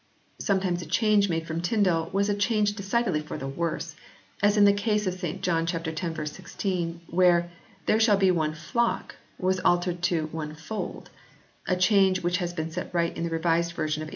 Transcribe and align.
Sometimes 0.39 0.81
a 0.81 0.87
change 0.87 1.29
made 1.29 1.45
from 1.45 1.61
Tyndale 1.61 2.09
was 2.11 2.27
a 2.27 2.33
change 2.33 2.73
decidedly 2.73 3.21
for 3.21 3.37
the 3.37 3.47
worse, 3.47 3.95
as 4.41 4.57
in 4.57 4.65
the 4.65 4.73
case 4.73 5.05
of 5.05 5.13
St 5.13 5.43
John 5.43 5.67
x. 5.71 6.31
16 6.31 7.01
where 7.11 7.51
"there 7.85 7.99
shall 7.99 8.17
be 8.17 8.31
one 8.31 8.55
flock" 8.55 9.17
was 9.47 9.59
altered 9.59 10.01
to" 10.09 10.25
one 10.31 10.55
fold" 10.55 11.11
a 11.67 11.75
change 11.75 12.23
which 12.23 12.37
has 12.37 12.51
been 12.51 12.71
set 12.71 12.91
right 12.91 13.15
in 13.15 13.25
the 13.25 13.29
Revised 13.29 13.73
Version 13.73 14.01
of 14.01 14.07
1881. 14.07 14.09